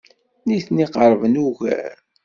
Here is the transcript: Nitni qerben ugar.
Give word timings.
Nitni 0.47 0.85
qerben 0.95 1.33
ugar. 1.47 1.93